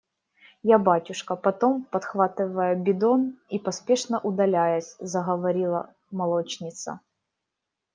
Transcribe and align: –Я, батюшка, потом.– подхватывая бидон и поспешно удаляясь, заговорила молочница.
–Я, 0.63 0.77
батюшка, 0.79 1.35
потом.– 1.35 1.85
подхватывая 1.91 2.73
бидон 2.73 3.37
и 3.49 3.59
поспешно 3.59 4.19
удаляясь, 4.19 4.95
заговорила 4.99 5.93
молочница. 6.09 6.99